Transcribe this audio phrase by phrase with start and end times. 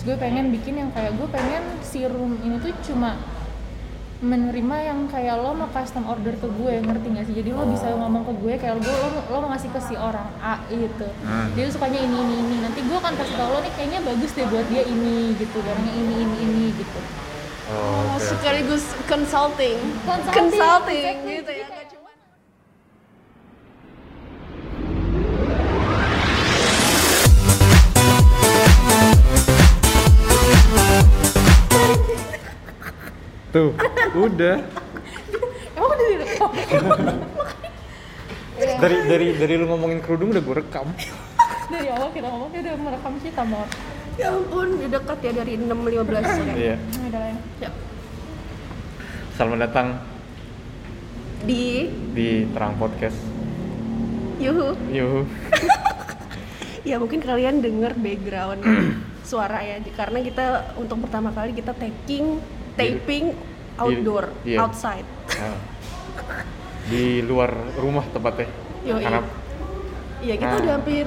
[0.00, 3.20] Terus gue pengen bikin yang kayak gue pengen si room ini tuh cuma
[4.20, 7.92] menerima yang kayak lo mau custom order ke gue ngerti gak sih jadi lo bisa
[7.92, 11.52] ngomong ke gue kayak gue lo, lo mau ngasih ke si orang A gitu Hmm.
[11.52, 14.48] dia sukanya ini ini ini nanti gue akan kasih tau lo nih kayaknya bagus deh
[14.48, 17.00] buat dia ini gitu barangnya ini ini ini gitu
[17.70, 18.24] Oh, Oh, oke.
[18.24, 19.78] sekaligus consulting.
[20.02, 21.38] Consulting, Consulting, exactly.
[21.38, 21.59] gitu ya.
[33.50, 33.74] Tuh,
[34.14, 34.62] udah.
[35.74, 36.50] emang udah direkam
[38.60, 40.86] Dari dari dari lu ngomongin kerudung udah gue rekam.
[41.70, 43.66] dari awal kita ngomong dia udah merekam kita mau
[44.18, 46.54] Ya ampun, udah dekat ya dari 6.15 ya.
[46.54, 46.76] Iya.
[46.76, 47.38] Nah, udah lah ya.
[47.58, 47.70] Ya.
[49.34, 49.86] Selamat datang
[51.42, 53.18] Di di Terang Podcast.
[54.38, 54.78] Yuhu.
[54.94, 55.20] Yuhu.
[56.80, 58.64] Ya mungkin kalian denger background
[59.20, 62.40] suara ya karena kita untuk pertama kali kita taking
[62.74, 63.34] taping
[63.76, 64.58] outdoor, iya.
[64.60, 65.06] outside.
[65.38, 65.58] Nah,
[66.86, 68.48] di luar rumah tepatnya.
[68.84, 69.02] Yoi.
[69.02, 69.22] Karena
[70.20, 70.60] Iya, kita Nah.
[70.60, 71.06] udah hampir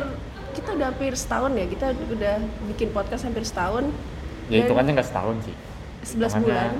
[0.53, 1.65] kita udah hampir setahun ya.
[1.69, 2.35] Kita udah
[2.73, 3.93] bikin podcast hampir setahun.
[4.51, 5.55] ya itu kan nggak setahun sih.
[6.03, 6.73] 11 hitungannya- bulan.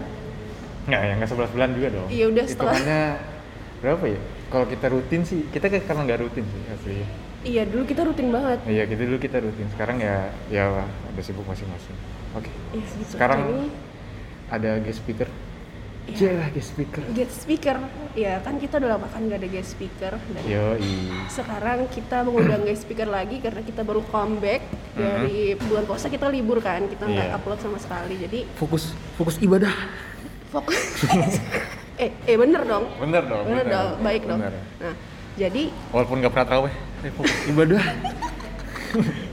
[0.83, 2.07] Nggak, ya nggak 11 bulan juga dong.
[2.11, 3.01] Iya, udah setelah- Hitungannya
[3.79, 4.19] berapa ya?
[4.51, 6.93] Kalau kita rutin sih, kita karena nggak rutin sih asli.
[7.43, 8.59] Iya, dulu kita rutin banget.
[8.67, 9.67] Iya, kita dulu kita rutin.
[9.71, 11.95] Sekarang ya ya ada sibuk masing-masing.
[12.35, 12.51] Oke.
[12.75, 13.11] Iya, gitu.
[13.15, 13.67] Sekarang Jadi,
[14.49, 15.29] ada guest speaker.
[16.03, 16.35] Iya.
[16.35, 17.03] Iya, guest speaker.
[17.11, 17.77] guest speaker.
[18.11, 20.19] Ya, kan kita udah lama kan gak ada guest speaker.
[20.19, 20.75] Dan Yo,
[21.27, 26.59] sekarang kita mengundang guest speaker lagi karena kita baru comeback dari bulan puasa kita libur
[26.59, 27.35] kan kita nggak Iya.
[27.35, 29.71] upload sama sekali jadi fokus fokus ibadah.
[30.49, 30.77] fokus
[31.97, 33.43] eh eh bener dong Bener dong.
[33.43, 34.53] bener, dong baik dong bener.
[34.77, 34.93] nah
[35.33, 37.81] jadi Walaupun nggak pernah taraweh, eh, fokus ibadah.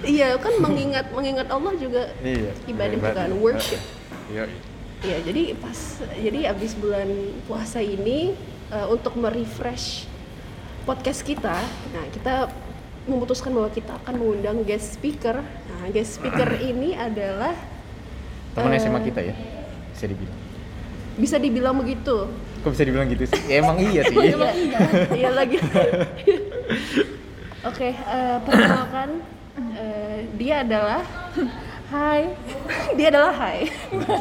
[0.07, 2.55] iya kan mengingat mengingat Allah juga iya.
[2.65, 3.81] Ibadah bukan worship.
[4.29, 4.49] Iya.
[5.01, 5.79] Iya, jadi pas
[6.13, 7.09] jadi abis bulan
[7.49, 8.37] puasa ini
[8.69, 10.05] eh, untuk merefresh
[10.85, 11.57] podcast kita,
[11.93, 12.53] nah kita
[13.09, 15.41] memutuskan bahwa kita akan mengundang guest speaker.
[15.41, 17.57] Nah, guest speaker ini adalah
[18.53, 18.83] Teman Eh.
[18.83, 19.35] SMA kita ya,
[19.95, 20.39] bisa dibilang.
[21.17, 22.17] bisa dibilang begitu.
[22.61, 23.41] Kok bisa dibilang gitu sih?
[23.49, 24.17] Ya, emang iya sih.
[24.21, 24.51] Iya,
[25.17, 25.57] iya lagi.
[27.69, 29.21] Oke, eh, perkenalkan
[29.77, 31.01] eh, dia adalah
[31.91, 32.31] Hai,
[32.97, 33.67] dia adalah Hai.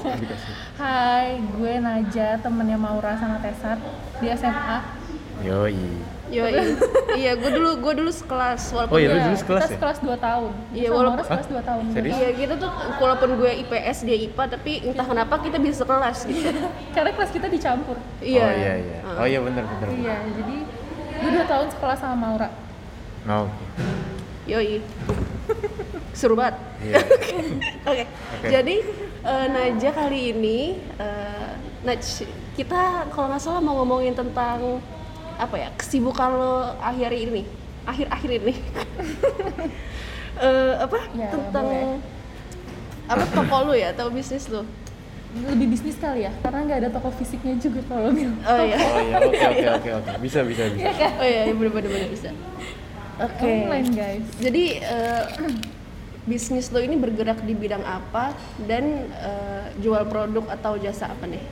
[0.81, 3.77] Hai, gue Naja, temennya Maura sama Tesar
[4.17, 4.77] di SMA.
[5.45, 5.77] Yoi.
[6.29, 6.53] Yoi.
[7.21, 9.75] iya, gue dulu gue dulu sekelas walaupun Oh iya, Iya, dulu sekelas kita ya?
[9.77, 10.51] sekelas 2 tahun.
[10.73, 11.83] Iya, walaupun- sekelas 2 tahun.
[11.93, 12.13] Serius?
[12.17, 16.49] Iya gitu tuh walaupun gue IPS dia IPA tapi entah kenapa kita bisa sekelas gitu.
[16.91, 17.97] Karena kelas kita dicampur.
[18.19, 18.43] Iya.
[18.45, 18.99] Oh iya iya.
[19.13, 19.87] Oh iya benar benar.
[19.93, 20.55] Iya, jadi
[21.21, 22.49] gue 2 tahun sekelas sama Maura.
[23.25, 23.63] Oh, oke.
[24.49, 24.81] Yoi.
[26.11, 26.55] Seru banget.
[26.81, 26.99] Iya.
[27.89, 28.03] Oke.
[28.43, 28.75] Jadi
[29.21, 30.59] eh, Naja kali ini
[30.95, 31.49] eh,
[31.79, 32.03] Naj
[32.53, 34.83] kita kalau nggak salah mau ngomongin tentang
[35.35, 37.47] apa ya kesibukan lo akhir ini
[37.83, 38.53] akhir-akhir ini
[40.39, 41.99] Eh, apa Ya, tentang boleh.
[43.05, 44.63] apa toko lo ya atau bisnis lo
[45.29, 48.33] Lebih bisnis kali ya, karena nggak ada toko fisiknya juga kalau bilang.
[48.41, 50.11] oh iya Oh iya, oke oke oke oke.
[50.19, 50.89] Bisa bisa bisa.
[50.89, 52.29] oh iya bener bener bener bisa
[53.19, 54.25] oke Online guys.
[54.39, 55.23] Jadi eh,
[56.29, 61.43] bisnis lo ini bergerak di bidang apa dan eh, jual produk atau jasa apa nih?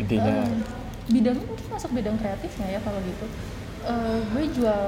[0.00, 0.50] Intinya Eh,
[1.10, 3.26] bidangnya mungkin masuk bidang kreatifnya ya kalau gitu.
[3.82, 4.86] Eh, gue jual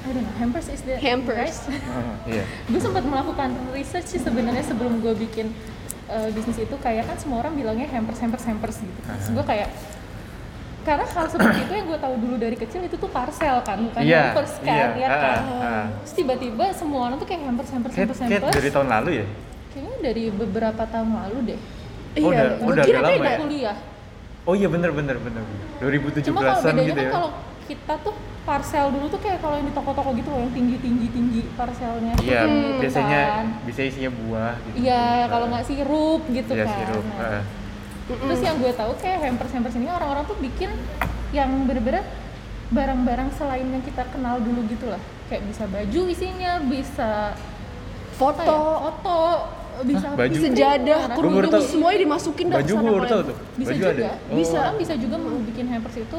[0.00, 1.68] I don't know, hampers is the Hampers.
[1.92, 2.48] ah, iya.
[2.72, 5.52] gue sempat melakukan research sih sebenarnya sebelum gue bikin
[6.10, 9.68] uh, bisnis itu kayak kan semua orang bilangnya hampers hampers hampers gitu terus gue kayak
[10.80, 14.00] karena hal seperti itu yang gue tahu dulu dari kecil itu tuh parcel kan bukan
[14.00, 15.86] Iya, hampers kan iya, ya kan ah, ah.
[16.00, 19.10] terus tiba-tiba semua orang tuh kayak hampers hampers Kayak, hampers kayak hampers dari tahun lalu
[19.12, 19.26] ya?
[19.70, 21.60] kayaknya dari beberapa tahun lalu deh
[22.12, 23.38] Oh, udah- gue udah kira agak lama ya?
[23.38, 23.76] kuliah
[24.42, 25.42] Oh iya bener bener bener.
[25.44, 25.66] bener.
[26.00, 27.12] 2017-an cuma kalau bedanya gitu kan ya.
[27.12, 27.30] kalau
[27.66, 31.06] kita tuh parcel dulu tuh kayak kalau yang di toko-toko gitu loh yang tinggi tinggi
[31.06, 33.46] tinggi parselnya Iya, Gitu biasanya kan.
[33.62, 34.74] bisa isinya buah gitu.
[34.80, 36.74] Iya, kalau nggak sirup gitu Iya, kan.
[36.74, 37.04] sirup.
[37.06, 37.42] Nah,
[38.12, 38.18] ah.
[38.20, 40.70] Terus yang gue tahu kayak hampers hampers ini orang-orang tuh bikin
[41.30, 42.02] yang bener-bener
[42.68, 44.98] barang-barang selain yang kita kenal dulu gitu lah.
[45.26, 47.48] Kayak bisa baju isinya, bisa ya,
[48.14, 48.44] Foto,
[48.84, 49.20] foto,
[49.82, 50.36] bisa Hah, baju?
[50.36, 53.24] sejadah, kerudung semuanya dimasukin Baju gue baru tahu kalian.
[53.24, 53.36] tuh.
[53.56, 53.90] bisa Baju juga.
[53.96, 54.10] ada.
[54.30, 54.56] Bisa.
[54.60, 56.18] Orang bisa juga mau bikin hampers itu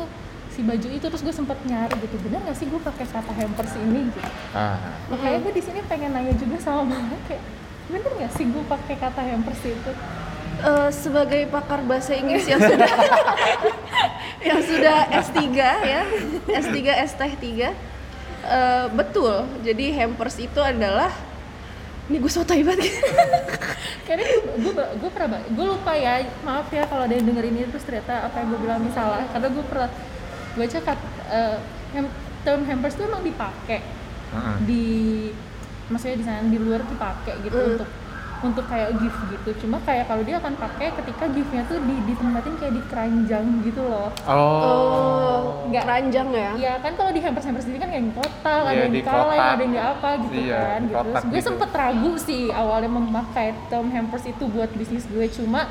[0.52, 3.72] si baju itu terus gue sempet nyari gitu bener gak sih gue pakai kata hampers
[3.78, 4.20] ini gitu
[4.52, 5.00] Ah.
[5.08, 7.40] makanya gue di sini pengen nanya juga sama mama kayak
[7.88, 9.92] bener gak sih gue pakai kata hampers itu
[10.62, 12.86] Eh, sebagai pakar bahasa Inggris yang sudah
[14.50, 15.42] yang sudah S3
[15.82, 16.02] ya,
[16.48, 16.78] S3
[17.08, 17.72] ST 3 eh,
[18.92, 19.42] betul.
[19.62, 21.10] Jadi hampers itu adalah
[22.06, 22.92] ini gue sotoy banget
[24.06, 24.28] Kayaknya
[24.60, 28.28] gue gue pernah gue lupa ya maaf ya kalau ada yang denger ini terus ternyata
[28.28, 29.90] apa yang gue bilang ini salah karena gue pernah
[30.52, 31.00] baca kat,
[31.32, 31.58] eh,
[31.96, 33.80] hem- term hampers tuh emang dipakai
[34.28, 34.56] Heeh.
[34.62, 34.86] di
[35.88, 37.70] maksudnya di sana di luar dipakai gitu Mm.
[37.74, 37.90] untuk
[38.42, 42.54] untuk kayak gift gitu cuma kayak kalau dia akan pakai ketika giftnya tuh di ditempatin
[42.58, 45.66] kayak di keranjang gitu loh Oh.
[45.70, 45.86] Nggak.
[45.86, 48.82] ranjang ya Iya kan kalau di hampers hampers ini kan kayak yang kotak, ada Iya,
[48.82, 50.80] yang di kaleng, ada yang di apa gitu Iya, kan.
[50.84, 50.96] Gitu.
[50.98, 51.48] Terus gue gitu.
[51.48, 55.70] sempet ragu sih awalnya memakai term hampers itu buat bisnis gue cuma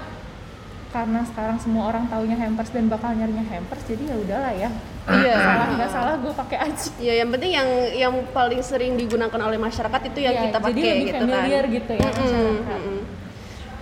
[0.90, 4.70] karena sekarang semua orang taunya hampers dan bakal nyarinya hampers jadi ya udahlah ya.
[5.12, 5.34] Iya.
[5.36, 6.88] salah nggak salah gue pakai aja.
[6.98, 10.70] ya yang penting yang yang paling sering digunakan oleh masyarakat itu yang Iya, kita pakai
[10.70, 12.80] jadi lebih gitu kan familiar gitu ya Mm-mm, masyarakat.
[12.80, 13.00] mm-mm.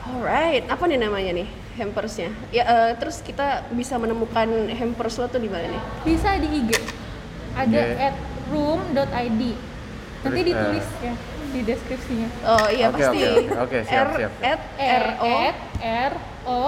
[0.08, 5.38] alright apa nih namanya nih hampersnya ya eh, terus kita bisa menemukan hampers lo tuh
[5.38, 6.70] di mana nih Bisa di IG.
[7.54, 7.94] Ada Oke.
[8.00, 8.16] at
[8.48, 9.42] room.id.
[10.18, 11.14] Nanti Terus, ditulis ya
[11.48, 12.28] di deskripsinya.
[12.44, 13.54] oh iya Oke, pasti oke, oke.
[13.58, 14.32] Oke, siap, R siap.
[14.42, 16.12] at R R O at R
[16.44, 16.62] O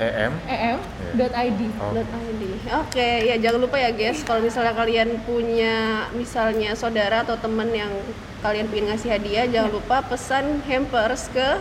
[0.00, 0.32] EM.
[0.48, 0.78] E M
[1.20, 1.60] dot ID.
[1.76, 1.92] Oh.
[1.92, 2.42] dot ID.
[2.80, 7.92] Oke, ya jangan lupa ya guys, kalau misalnya kalian punya misalnya saudara atau teman yang
[8.40, 11.60] kalian pengen ngasih hadiah, jangan lupa pesan hampers ke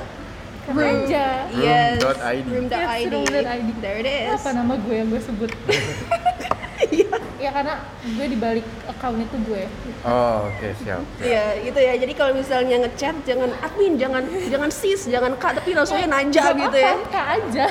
[0.69, 1.49] aja.
[1.57, 2.45] yes Room.id.
[2.45, 3.09] room.id.
[3.09, 3.69] Yes, room.id.
[3.81, 4.39] There it is.
[4.39, 5.51] Apa nama gue yang gue sebut?
[6.89, 7.15] Iya.
[7.37, 9.63] ya karena gue di balik account itu gue.
[10.01, 11.01] Oh, oke, siap.
[11.21, 11.93] Iya, gitu ya.
[11.95, 16.57] Jadi kalau misalnya ngechat jangan admin, jangan jangan sis, jangan kak, tapi langsungnya nanja Gak
[16.57, 16.93] gitu ya.
[17.13, 17.65] Kak aja.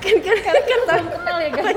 [0.00, 1.76] Kan kan kan kan Saling kenal ya guys.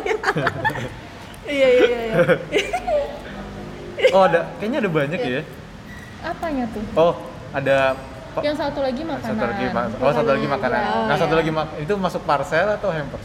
[1.44, 2.00] Iya iya iya.
[2.08, 2.18] iya.
[4.18, 5.42] Oh, ada kayaknya ada banyak ya.
[6.26, 6.82] Apanya tuh?
[6.98, 7.14] Oh,
[7.54, 7.94] ada
[8.42, 9.36] Yang satu lagi makanan.
[9.38, 10.82] satu lagi ma- oh satu lagi makanan.
[11.06, 11.40] Nah, satu ya.
[11.44, 13.22] lagi mak- itu masuk parcel atau hampers?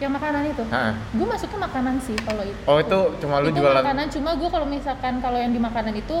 [0.00, 0.64] Yang makanan itu.
[0.64, 0.92] Heeh.
[1.12, 2.60] Gue masuknya makanan sih kalau itu.
[2.64, 3.78] Oh, itu cuma lu itu jualan.
[3.78, 6.16] makanan cuma gue kalau misalkan kalau yang di makanan itu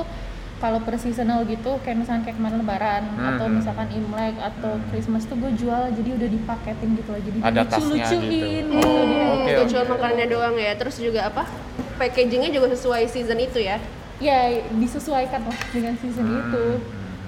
[0.60, 3.54] kalau per seasonal gitu kayak misalkan kayak kemarin lebaran Hmm, atau hmm.
[3.56, 4.84] misalkan imlek atau Hmm.
[4.86, 8.76] Christmas tuh gue jual jadi udah dipaketin gitu loh jadi Ada tasnya lucu-lucuin gitu.
[8.76, 8.88] gitu,
[9.24, 9.70] Oh, Itu oke.
[9.72, 10.72] cuma makanannya doang ya.
[10.76, 11.48] Terus juga apa?
[11.96, 13.80] Packagingnya juga sesuai season itu ya.
[14.20, 14.36] ya
[14.70, 16.38] disesuaikan lah dengan season Hmm.
[16.38, 16.64] itu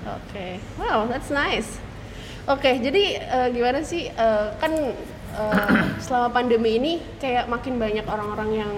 [0.05, 1.81] Oke, wow, that's nice.
[2.45, 4.73] Oke, jadi eh, gimana sih eh, kan
[5.33, 5.69] eh,
[5.99, 8.73] selama pandemi ini kayak makin banyak orang-orang yang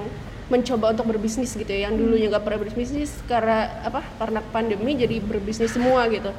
[0.45, 4.05] mencoba untuk berbisnis gitu ya, yang dulunya nggak pernah berbisnis karena apa?
[4.15, 6.31] Karena pandemi jadi berbisnis semua gitu.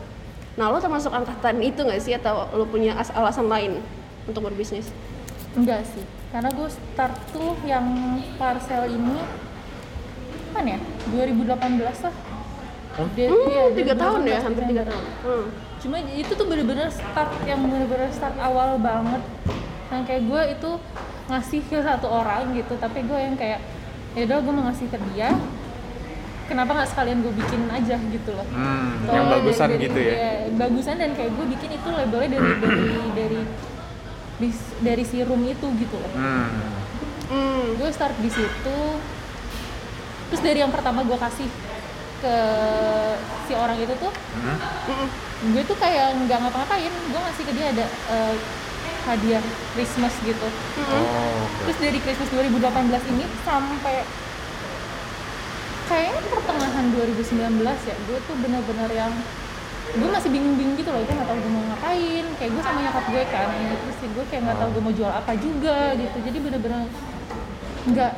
[0.55, 3.81] Nah, lo termasuk angkatan itu nggak sih atau lo punya as- alasan lain
[4.23, 4.87] untuk berbisnis?
[5.55, 7.87] enggak sih karena gue start tuh yang
[8.35, 9.23] parcel ini
[10.45, 10.79] kapan ya
[11.09, 11.47] 2018
[12.01, 12.15] lah
[12.95, 13.07] Oh.
[13.11, 15.03] Dia- Hmm, iya, tiga 2018, tahun ya, hampir tiga tahun.
[15.23, 15.45] Hmm.
[15.75, 19.21] cuma itu tuh bener-bener start yang bener-bener start awal banget
[19.95, 20.71] yang kayak gue itu
[21.25, 23.59] ngasih ke satu orang gitu tapi gue yang kayak
[24.11, 25.31] ya udah gue mau ngasih ke dia
[26.45, 30.13] kenapa nggak sekalian gue bikin aja gitu loh Hmm, Soalnya yang bagusan dari- gitu ya.
[30.13, 33.41] iya, bagusan dan kayak gue bikin itu labelnya dari dari dari
[34.79, 36.49] dari si room itu gitu loh Hmm.
[37.25, 37.63] Hmm.
[37.73, 38.79] gue start di situ
[40.25, 41.49] terus dari yang pertama gue kasih
[42.17, 42.35] ke
[43.43, 45.09] si orang itu tuh Hmm.
[45.45, 48.33] Gue tuh kayak nggak ngapa-ngapain gue ngasih ke dia ada eh,
[49.05, 50.89] hadiah Christmas gitu Mm-mm.
[50.91, 51.05] Oh,
[51.43, 51.61] oke.
[51.63, 52.65] terus dari Christmas 2018
[53.07, 53.95] ini sampai
[55.85, 59.13] kayaknya pertengahan 2019 ya gue tuh bener-bener yang
[59.87, 63.05] gue masih bingung-bingung gitu loh gue nggak tahu gue mau ngapain kayak gue sama nyokap
[63.07, 66.37] gue kan terus sih gue kayak nggak tahu gue mau jual apa juga gitu jadi
[66.41, 66.89] bener-bener
[67.85, 68.11] nggak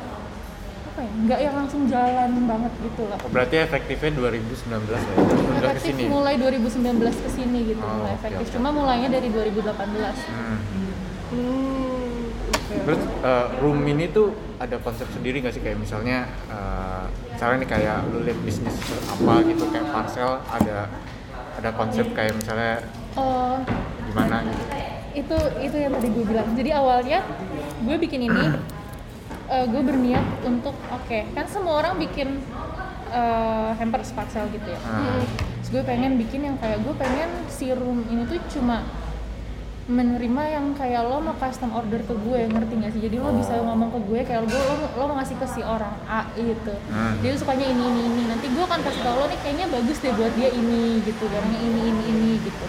[0.88, 4.48] apa ya nggak yang langsung jalan banget gitu lah Oh, berarti efektifnya 2019
[4.88, 4.98] ya.
[5.60, 6.02] Efektif ke sini.
[6.08, 8.54] mulai 2019 ke sini gitu Oh, mulai efektif oke.
[8.56, 9.68] cuma mulainya dari 2018
[10.24, 10.58] Hmm.
[11.28, 12.32] Hmm.
[12.68, 17.70] Terus eh, room ini tuh ada konsep sendiri nggak sih kayak misalnya eh, misalnya nih
[17.70, 18.74] kayak lu lihat bisnis
[19.06, 20.88] apa gitu kayak parcel ada
[21.58, 22.80] ada konsep kayak misalnya
[23.14, 23.60] oh
[24.04, 24.62] gimana gitu.
[25.16, 27.18] itu itu yang tadi gue bilang jadi awalnya
[27.82, 28.44] gue bikin ini
[29.48, 32.40] eh, gue berniat untuk oke kan semua orang bikin
[33.10, 35.22] eh, hampers parcel gitu ya Hmm.
[35.60, 38.82] terus gue pengen bikin yang kayak gue pengen si room ini tuh cuma
[39.88, 43.56] menerima yang kayak lo mau custom order ke gue ngerti gak sih jadi lo bisa
[43.58, 47.16] ngomong ke gue kayak gue lo, lo mau ngasih ke si orang A gitu Hmm.
[47.18, 50.12] dia sukanya ini ini ini nanti gue akan kasih tau lo nih kayaknya bagus deh
[50.12, 52.66] buat dia ini gitu barangnya ini ini ini gitu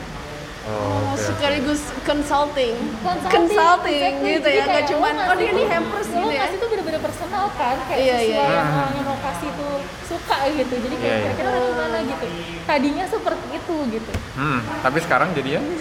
[0.62, 1.24] Oh, Oh, oke.
[1.26, 4.34] sekaligus consulting, Consulting, consulting exactly.
[4.38, 6.40] gitu ya, nggak cuman lo oh dia ini hampers lo gitu ya.
[6.40, 8.44] ngasih tuh personal kan kayak Iya, sesuai iya.
[8.50, 8.78] yang Hmm.
[8.78, 9.74] orang yang lo kasih tuh
[10.06, 11.24] suka gitu jadi kayak Iya, iya.
[11.30, 12.26] kira-kira nanti gimana gitu
[12.64, 15.62] tadinya seperti itu gitu Hmm, tapi sekarang jadi ya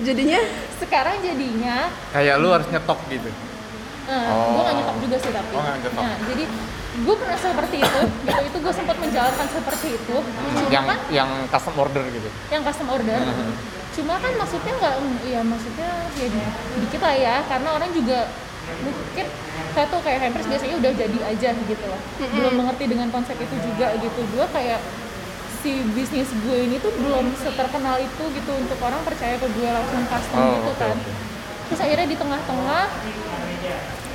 [0.00, 0.40] Jadinya
[0.78, 1.76] sekarang jadinya
[2.08, 3.30] kayak lu harus nyetok gitu.
[4.06, 4.54] eh, Oh.
[4.54, 5.60] gue gak nyetop juga sih tapi Oh.
[5.60, 6.44] Nah, jadi
[6.98, 11.30] gue pernah seperti itu gitu itu gue sempat menjalankan seperti itu cuma yang kan yang
[11.46, 13.52] custom order gitu yang custom order Mhm.
[13.92, 14.94] cuma kan maksudnya nggak
[15.24, 18.18] ya maksudnya ya di- dikit lah ya karena orang juga
[18.80, 19.26] mungkin
[19.74, 22.00] saya tuh kayak hampers biasanya udah jadi aja gitu loh.
[22.34, 24.20] Belum mengerti dengan konsep itu juga gitu.
[24.34, 24.80] Gue kayak
[25.58, 28.50] si bisnis gue ini tuh belum seterkenal itu gitu.
[28.54, 30.96] Untuk orang percaya ke gue langsung custom Oh, gitu kan.
[31.68, 32.84] terus akhirnya di tengah-tengah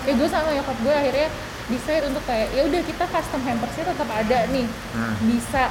[0.04, 1.28] ya gue sama nyokap gue akhirnya
[1.70, 4.68] decide untuk kayak ya udah kita custom hampersnya tetap ada nih.
[4.98, 5.16] Hmm.
[5.24, 5.64] bisa.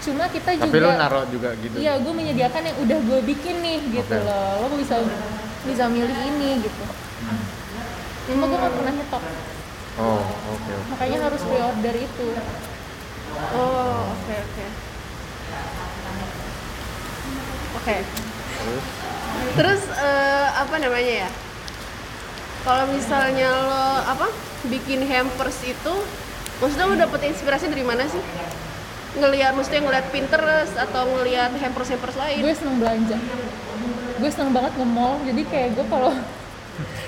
[0.00, 1.76] Cuma kita tapi juga lu naruh juga gitu.
[1.80, 4.24] Iya, gue menyediakan yang udah gue bikin nih gitu Oke.
[4.28, 4.68] loh.
[4.68, 4.96] Lo bisa
[5.64, 6.84] bisa milih ini gitu.
[8.24, 9.24] Cuma gue gak pernah nyetok,
[10.00, 12.26] oh oke oke makanya harus pre-order itu.
[13.34, 14.66] Oh, oke oke.
[17.74, 17.96] Oke.
[18.54, 18.82] terus
[19.58, 21.30] Terus eh, apa namanya ya?
[22.64, 24.32] Kalau misalnya lo apa
[24.72, 25.94] bikin hampers itu,
[26.64, 28.22] maksudnya lo dapet inspirasi dari mana sih?
[29.20, 32.40] Ngelihat, maksudnya ngeliat Pinterest atau ngelihat hampers hampers lain?
[32.40, 33.18] Gue seneng belanja.
[34.16, 35.20] Gue seneng banget ke mall.
[35.28, 36.14] Jadi kayak gue kalau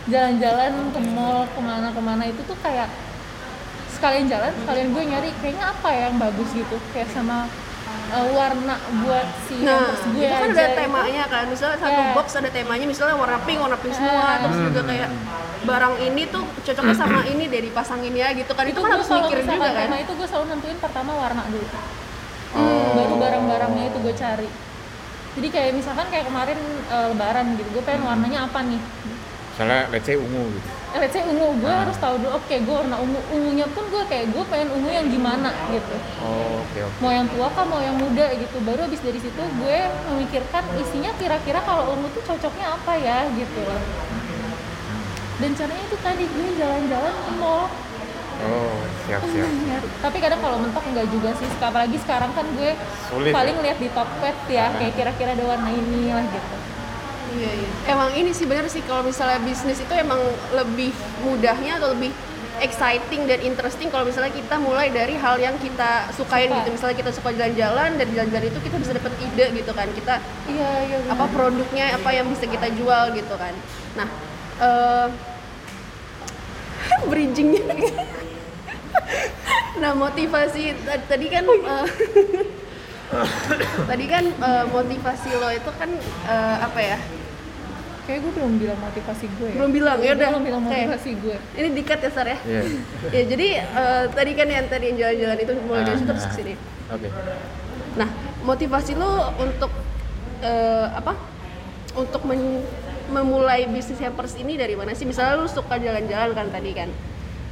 [0.06, 2.88] jalan-jalan ke mall ke mana-kemana itu tuh kayak
[3.90, 6.76] sekalian jalan, sekalian gue nyari kayaknya apa ya yang bagus gitu.
[6.92, 7.48] Kayak sama
[8.12, 11.44] uh, warna buat si Nah, gue itu kan aja ada temanya kan.
[11.48, 12.12] Misalnya satu Ya.
[12.12, 14.20] box ada temanya, misalnya warna pink, warna pink semua.
[14.20, 14.36] Ah.
[14.44, 15.10] Terus juga kayak
[15.66, 18.64] barang ini tuh cocoknya sama ini deh dipasangin ya gitu kan.
[18.68, 19.88] Itu, kan gue harus mikir juga kan.
[19.88, 21.66] tema itu gue selalu nentuin pertama warna dulu
[22.56, 22.96] Oh.
[22.96, 24.48] baru barang-barangnya itu gue cari
[25.36, 26.56] jadi kayak misalkan kayak kemarin
[26.88, 28.80] eh, lebaran gitu gue pengen warnanya apa nih
[29.56, 31.80] misalnya let's say ungu gitu eh, let's say ungu gue Ah.
[31.80, 35.08] harus tahu dulu oke gue warna ungu ungunya pun gue kayak gue pengen ungu yang
[35.08, 39.00] gimana gitu oh oke oke mau yang tua kah mau yang muda gitu baru habis
[39.00, 43.80] dari situ gue memikirkan isinya kira-kira kalau ungu tuh cocoknya apa ya gitu loh
[45.36, 47.64] dan caranya itu tadi gue jalan-jalan ke mall
[48.36, 48.76] oh
[49.08, 49.88] siap siap nyari.
[49.96, 51.48] Tapi kadang kalau mentok enggak juga sih.
[51.56, 52.76] Apalagi sekarang kan gue
[53.08, 53.62] Sulit paling ya?
[53.64, 56.56] lihat di Tokped ya, kayak kira-kira ada warna ini lah gitu.
[57.36, 57.68] Iya, iya.
[57.92, 60.18] Emang ini sih bener sih kalau misalnya bisnis itu emang
[60.56, 60.90] lebih
[61.20, 62.10] mudahnya atau lebih
[62.56, 66.56] exciting dan interesting kalau misalnya kita mulai dari hal yang kita sukain Suka.
[66.64, 66.68] gitu.
[66.72, 69.88] Misalnya kita suka jalan-jalan dan jalan-jalan itu kita bisa dapat ide gitu kan.
[69.92, 70.14] Kita
[70.48, 70.98] Iya, iya.
[71.12, 73.52] apa produknya apa yang bisa kita jual gitu kan.
[74.00, 74.08] Nah,
[74.64, 75.08] eh
[77.10, 77.64] bridgingnya.
[79.80, 80.72] nah motivasi
[81.04, 81.86] tadi kan eh,
[83.90, 85.90] tadi kan eh, motivasi lo itu kan
[86.24, 86.98] eh, apa ya?
[88.06, 89.54] Kayak gue belum bilang motivasi gue ya.
[89.58, 90.28] Belum bilang, ya udah.
[90.30, 91.36] Belum bilang motivasi gue.
[91.52, 92.38] Ini dikat ya Sar ya?
[92.40, 92.60] iya
[93.06, 96.34] ya jadi eh, tadi kan yang tadi yang jalan-jalan itu mulai dari situ terus ke
[96.34, 96.54] sini.
[96.86, 97.08] oke
[97.96, 98.08] Nah,
[98.42, 99.72] motivasi lo untuk
[100.40, 101.12] eh, apa?
[101.92, 102.62] Untuk men-
[103.06, 105.02] memulai bisnis hampers ini dari mana sih?
[105.02, 106.90] Misalnya lo suka jalan-jalan kan tadi kan.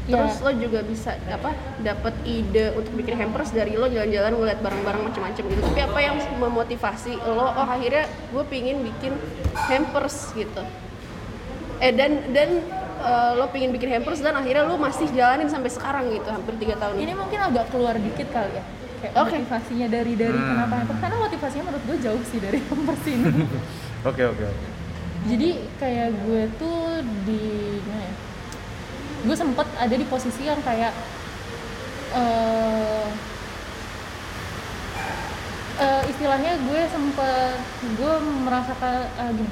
[0.04, 0.44] Terus Iya.
[0.44, 1.50] lo juga bisa apa?
[1.80, 5.60] Dapat ide untuk bikin hampers dari lo jalan-jalan ngeliat barang-barang macam-macam gitu.
[5.64, 7.40] Tapi apa yang memotivasi lo?
[7.46, 9.16] Oh akhirnya gue pingin bikin
[9.64, 10.60] hampers gitu.
[11.78, 12.60] Eh dan dan
[13.00, 16.76] eh, lo pingin bikin hampers dan akhirnya lo masih jalanin sampai sekarang gitu hampir tiga
[16.76, 18.64] tahun Ini mungkin agak keluar dikit kali ya.
[19.00, 19.36] Kayak Oke.
[19.36, 20.48] motivasinya dari dari Hmm.
[20.50, 23.24] kenapa hampers karena motivasinya menurut gue jauh sih dari hampers ini.
[24.08, 24.66] oke oke oke
[25.24, 26.80] Jadi kayak gue tuh
[27.24, 27.63] di?
[29.24, 30.92] Gue sempet ada di posisi yang kayak
[32.12, 33.06] eh
[35.76, 37.56] eh, istilahnya gue sempet
[37.94, 39.50] gue merasakan eh, gini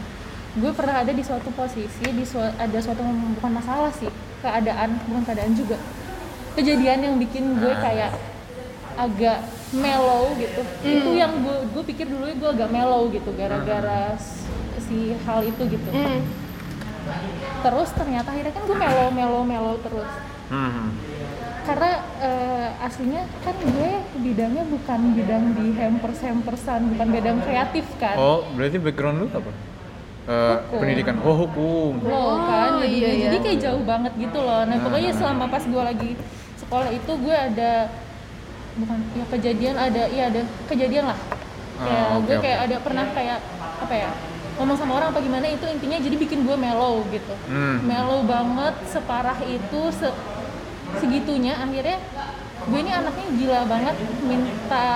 [0.52, 3.00] gue pernah ada di suatu posisi di sua- ada suatu
[3.35, 5.81] bukan masalah sih keadaan bukan keadaan juga.
[6.52, 7.81] Kejadian yang bikin gue Ah.
[7.81, 8.12] kayak
[8.95, 9.41] agak
[9.73, 10.61] mellow gitu.
[10.85, 14.45] Itu yang gue gue pikir dulu gue agak mellow gitu gara-gara s-
[14.85, 15.88] si hal itu gitu.
[15.88, 16.21] Hmm.
[17.62, 20.11] Terus ternyata akhirnya kan gue mellow mellow mellow terus.
[20.52, 20.92] Hmm.
[21.62, 28.19] karena eh, aslinya kan gue bidangnya bukan bidang di hampers hampersan bukan bidang kreatif kan.
[28.19, 29.52] Oh berarti background lu apa?
[30.23, 30.78] Eh, Hukum.
[30.78, 31.14] pendidikan.
[31.23, 32.02] Oh hukum.
[32.02, 33.23] Loh kan Oh, jadi iya, iya.
[33.31, 34.66] jadi kayak jauh banget gitu loh.
[34.66, 36.11] Nah Nah, pokoknya nah, selama pas gue lagi
[36.59, 37.73] sekolah itu gue ada
[38.73, 41.19] bukan ya kejadian ada iya ada kejadian lah.
[41.78, 43.38] Kayak Ah, oke, gue kayak ada pernah kayak
[43.83, 44.11] apa ya
[44.54, 47.80] ngomong sama orang apa gimana itu intinya jadi bikin gue mellow gitu Hmm.
[47.82, 50.16] mellow banget separah itu se-
[50.94, 51.97] segitunya akhirnya
[52.62, 54.87] gue ini anaknya gila banget minta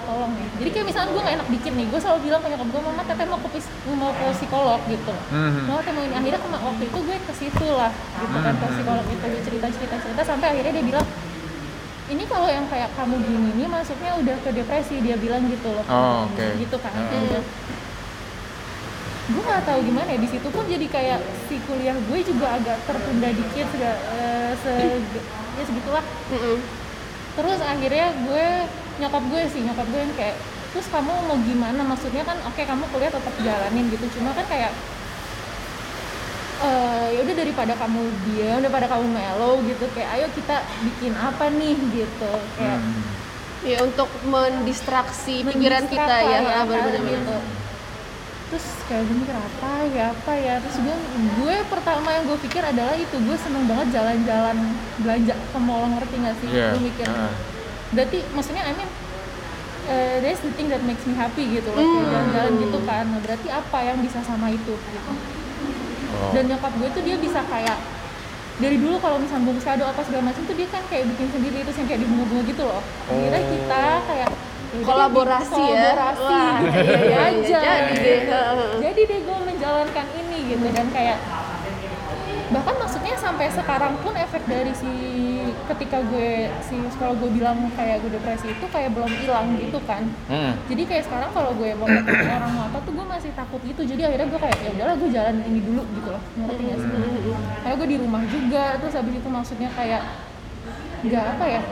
[0.00, 2.80] tolong jadi kayak misalnya gue gak enak dikit nih gue selalu bilang ke nyokap gue
[2.82, 3.48] mama teteh mau ke
[3.92, 5.68] mau ke psikolog gitu Mhm.
[5.68, 8.72] teteh mau ini akhirnya kema- waktu itu gue ke situ lah gitu kan ke Mhm.
[8.72, 11.06] psikolog itu gue cerita cerita cerita sampai akhirnya dia bilang
[12.08, 15.84] ini kalau yang kayak kamu gini nih maksudnya udah ke depresi dia bilang gitu loh
[15.86, 16.46] Oh, oke.
[16.56, 17.42] gitu kan Ah.
[19.30, 22.78] Gue nggak tahu gimana ya di situ pun jadi kayak si kuliah gue juga agak
[22.82, 24.72] tertunda dikit sega, eh, se
[25.54, 26.56] ya segitulah Mm-mm.
[27.36, 28.46] terus akhirnya gue
[28.98, 30.36] nyokap gue sih nyokap gue yang kayak
[30.70, 34.72] terus kamu mau gimana maksudnya kan oke kamu kuliah tetap jalanin gitu cuma kan kayak
[36.60, 41.48] eh ya udah daripada kamu diam daripada kamu mellow gitu kayak ayo kita bikin apa
[41.50, 43.04] nih gitu kayak Hmm.
[43.60, 47.36] ya untuk mendistraksi pikiran kita ya, kan, benar-benar gitu.
[48.50, 50.54] Terus kayak gue mikir apa ya apa ya.
[50.58, 50.96] Terus gue
[51.38, 54.56] gue pertama yang gue pikir adalah itu gue seneng banget jalan-jalan
[54.98, 56.48] belanja ke mall ngerti gak sih?
[56.50, 56.68] Iya.
[56.74, 57.06] gue mikir
[57.90, 58.90] berarti maksudnya I mean
[59.86, 63.04] uh, that's the thing that makes me happy gitu loh kayak jalan-jalan gitu kan.
[63.06, 64.74] Nah, berarti apa yang bisa sama itu?
[64.74, 65.12] Gitu
[66.10, 66.34] Oh.
[66.34, 67.78] dan nyokap gue tuh dia bisa kayak
[68.58, 71.62] dari dulu kalau misalnya bungkus kado apa segala macam tuh dia kan kayak bikin sendiri
[71.62, 72.82] terus yang kayak dibunga-bunga gitu loh.
[73.06, 73.46] Akhirnya Oh.
[73.46, 74.30] kita kayak
[74.70, 75.90] ya kolaborasi ya.
[75.92, 76.38] kolaborasi.
[76.60, 77.18] Gitu iya, iya, iya.
[77.26, 78.20] aja jadi deh
[78.78, 81.18] jadi deh gue menjalankan ini gitu dan kayak
[82.50, 84.90] bahkan maksudnya sampai sekarang pun efek dari si
[85.70, 90.02] ketika gue si kalau gue bilang kayak gue depresi itu kayak belum hilang gitu kan.
[90.26, 90.58] Hmm.
[90.66, 93.82] jadi kayak sekarang kalau gue mau ketemu orang mau apa tuh gue masih takut gitu.
[93.86, 96.22] Jadi akhirnya gue kayak ya udahlah gue jalan ini dulu gitu loh.
[96.42, 96.90] Ngerti gak sih?
[97.62, 98.64] Kayak gue di rumah juga.
[98.82, 100.02] Terus habis itu maksudnya kayak
[101.00, 101.62] nggak apa ya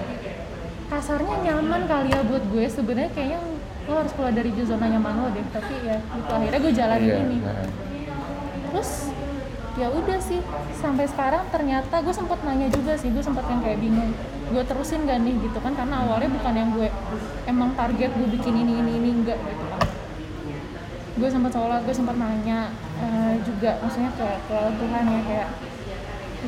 [0.89, 2.65] kasarnya nyaman kali ya buat gue.
[2.67, 3.41] Sebenarnya kayaknya
[3.89, 5.45] lo harus keluar dari zona nyaman lo deh.
[5.53, 7.19] Tapi ya itu akhirnya gue jalanin Iya.
[7.23, 7.39] ini.
[7.45, 7.67] nah.
[8.69, 8.91] terus
[9.77, 10.41] ya udah sih.
[10.77, 13.13] Sampai sekarang ternyata gue sempat nanya juga sih.
[13.13, 14.13] Gue sempat yang kayak bingung.
[14.49, 15.77] Gue terusin gak nih gitu kan?
[15.77, 16.89] Karena awalnya bukan yang gue
[17.45, 19.81] emang target gue bikin ini ini ini enggak gitu kan.
[21.19, 22.73] Gue sempat sholat gue sempat nanya
[23.05, 23.77] eh, juga.
[23.85, 25.49] Maksudnya ke ke Tuhan ya kayak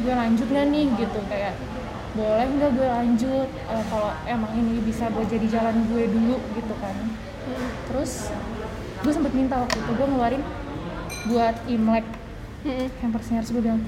[0.00, 0.87] gue lanjut gak nih?
[0.97, 1.20] gitu.
[1.28, 1.54] Kayak
[2.11, 6.75] boleh nggak gue lanjut Eh, kalau emang ini bisa buat jadi jalan gue dulu gitu
[6.76, 6.95] kan
[7.87, 8.31] terus
[9.00, 10.43] gue sempat minta waktu itu gue ngeluarin
[11.26, 12.07] buat imlek
[12.61, 12.88] Mm-mm.
[13.00, 13.81] hampersnya harus gue bilang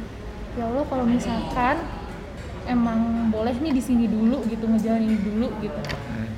[0.52, 1.76] ya Allah kalau misalkan
[2.64, 5.80] emang boleh nih di sini dulu gitu ngejalanin dulu gitu
[6.12, 6.28] Hmm.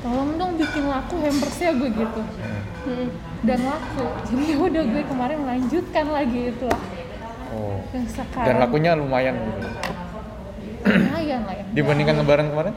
[0.00, 2.22] tolong dong bikin laku hampersnya gue gitu
[2.82, 3.08] Mm-mm.
[3.42, 6.82] dan laku jadi ya udah gue kemarin melanjutkan lagi itu lah
[7.50, 7.82] Oh.
[7.90, 8.06] dan
[8.46, 9.66] Dan lakunya lumayan gitu.
[10.82, 12.74] Lumayan lah ya Dibandingkan lebaran kemarin?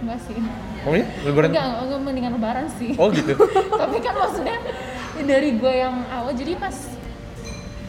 [0.00, 0.36] enggak sih
[0.82, 1.06] Oh iya?
[1.22, 1.48] Lebaran?
[1.48, 3.32] enggak enggak mendingan lebaran sih Oh gitu.
[3.80, 4.58] tapi kan maksudnya
[5.16, 6.76] dari gue yang awal jadi pas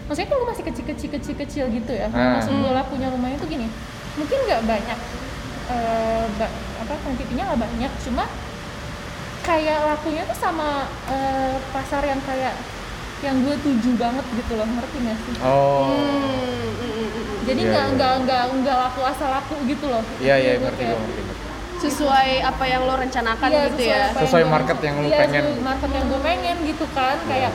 [0.06, 2.38] maksudnya kan gue masih kecil-kecil kecil-kecil gitu ya Ah.
[2.38, 3.68] maksud gue lakunya lumayan tuh gini
[4.16, 5.00] mungkin nggak banyak
[5.68, 8.24] eh, ba- apa kuantitinya nggak banyak cuma
[9.42, 10.70] kayak lakunya tuh sama
[11.06, 12.54] eh, pasar yang kayak
[13.22, 15.90] yang gue tuju banget gitu loh ngerti nggak sih Oh.
[15.90, 17.05] Mm, mm, mm, mm.
[17.46, 17.94] Jadi Iya, nggak iya.
[17.96, 21.22] nggak nggak nggak laku asal laku gitu loh Iya iya ngerti gue ngerti.
[21.22, 21.44] ngerti.
[21.78, 25.44] sesuai apa yang lo rencanakan Iya, gitu sesuai ya Sesuai market yang lu iya, pengen.
[25.44, 27.52] sesuai market yang gue pengen gitu kan kayak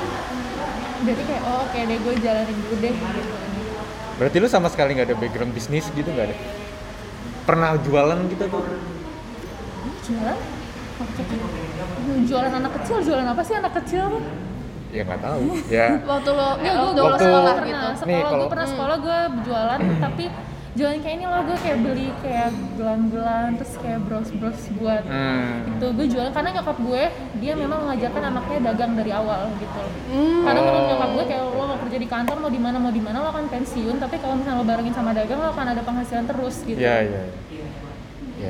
[1.01, 3.33] jadi kayak oh oke deh gue jalanin dulu deh gitu
[4.15, 6.37] Berarti lu sama sekali nggak ada background bisnis gitu nggak ada?
[7.43, 8.65] Pernah jualan gitu tuh?
[10.03, 10.39] jualan
[12.23, 14.21] jualan anak kecil jualan apa sih anak kecil
[14.91, 15.45] Ya nggak tahu.
[15.71, 15.87] Ya.
[16.03, 19.19] waktu lo Nggak, gue lo Waktu- sekolah pernah gitu sekolah Nih, gue pernah sekolah gue
[19.43, 20.25] jualan tapi
[20.71, 25.67] jualan kayak ini loh gue kayak beli kayak gelang-gelang terus kayak bros-bros buat Hmm.
[25.69, 27.03] itu gue jualan karena nyokap gue
[27.37, 30.43] dia memang mengajarkan anaknya dagang dari awal gitu Hmm.
[30.43, 30.89] karena menurut Oh.
[30.89, 33.29] nyokap gue kayak lo mau kerja di kantor mau di mana mau di mana lo
[33.29, 36.79] akan pensiun tapi kalau misalnya lo barengin sama dagang lo akan ada penghasilan terus gitu
[36.79, 37.21] Iya iya.
[37.21, 37.25] Ya.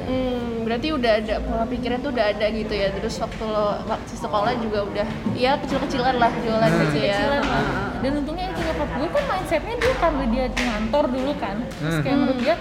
[0.01, 2.89] Hmm, berarti udah ada pola pikirnya tuh udah ada gitu ya.
[2.91, 7.17] Terus waktu lo waktu sekolah juga udah ya kecil-kecilan lah jualan gitu ya.
[7.17, 7.65] kecilan lah.
[7.99, 11.57] Dan untungnya itu nyokap gue kan mindsetnya dia karena dia ngantor dulu kan.
[11.73, 12.23] Terus kayak Hmm.
[12.23, 12.55] menurut dia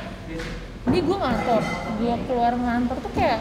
[0.86, 1.62] ini gue ngantor.
[1.96, 3.40] Gue keluar ngantor tuh kayak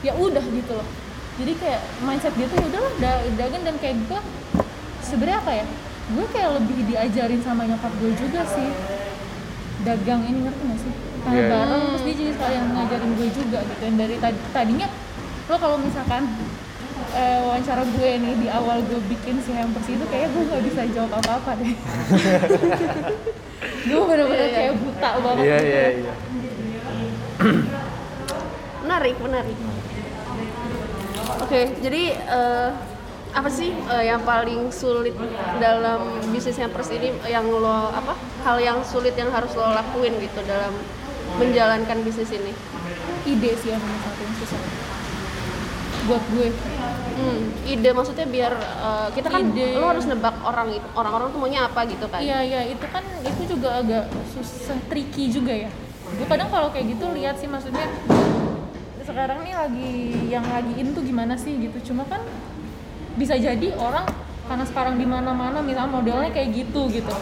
[0.00, 0.88] ya udah gitu loh.
[1.34, 3.62] Jadi kayak mindset dia tuh ya udahlah da- dagang.
[3.62, 4.20] Dan kayak gue
[5.00, 5.66] sebenarnya apa ya?
[6.04, 8.68] Gue kayak lebih diajarin sama nyokap gue juga sih
[9.84, 11.50] dagang ini ngerti gak sih karena Iya, iya.
[11.50, 14.88] bareng terus dia jadi sekalian ngajarin gue juga gitu dan dari tadi tadinya
[15.44, 16.22] lo kalau misalkan
[17.12, 20.80] eh, wawancara gue nih di awal gue bikin si hampers itu kayaknya gue nggak bisa
[20.90, 21.72] jawab apa-apa deh
[23.84, 24.56] gue bener-bener Iya, iya.
[24.58, 25.68] kayak buta banget Iya gitu.
[25.68, 26.14] iya iya.
[28.80, 29.56] Menarik, menarik.
[31.40, 32.68] Oke, jadi eh,
[33.34, 35.12] apa sih eh, yang paling sulit
[35.58, 38.14] dalam bisnis hampers ini yang lo apa?
[38.46, 40.70] Hal yang sulit yang harus lo lakuin gitu dalam
[41.36, 42.54] menjalankan bisnis ini?
[43.24, 44.60] ide sih yang satu yang susah
[46.04, 46.48] buat gue
[47.14, 49.78] Hmm, ide maksudnya biar eh, kita kan Ide.
[49.78, 52.18] lo harus nebak orang itu orang-orang tuh maunya apa gitu kan?
[52.18, 55.70] iya iya itu kan itu juga agak susah tricky juga ya
[56.10, 57.86] gue kadang kalau kayak gitu lihat sih maksudnya
[59.06, 59.92] sekarang nih lagi
[60.26, 62.18] yang lagi in tuh gimana sih gitu cuma kan
[63.14, 64.06] bisa jadi orang
[64.44, 67.14] karena sekarang di mana-mana misalnya modelnya kayak gitu gitu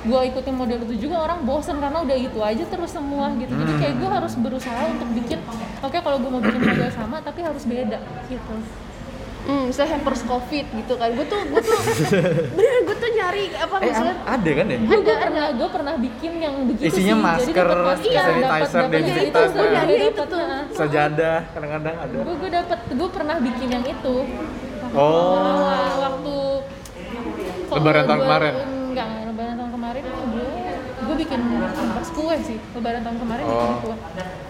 [0.00, 3.72] gue ikutin model itu juga orang bosen karena udah itu aja terus semua gitu jadi
[3.78, 5.38] kayak gue harus berusaha untuk bikin
[5.78, 8.54] oke kalau gue mau bikin model sama tapi harus beda gitu
[9.40, 11.16] Hmm, misalnya hampers covid gitu kan.
[11.16, 11.80] Gue tuh, gue tuh,
[12.52, 14.76] bener gue tuh nyari apa Eh, misalnya a- ada kan ya?
[14.78, 17.66] gue gue pernah gue pernah bikin yang begitu Isinya sih masker,
[18.04, 19.48] Iya, sanitizer, dapat dan itu sanitizer.
[19.48, 20.40] gue Iya, itu tuh.
[20.44, 20.62] nah.
[20.70, 22.16] Sajadah kadang-kadang ada.
[22.20, 24.14] gue gue dapet gue pernah bikin yang itu
[24.90, 25.38] Oh.
[25.38, 26.36] Awal- waktu
[27.70, 28.54] Lebaran tahun kemarin?
[28.84, 30.48] enggak enggak, lebaran tahun kemarin gue
[31.00, 33.78] gue bikin pas kue sih lebaran tahun kemarin bikin Oh.
[33.80, 33.96] kue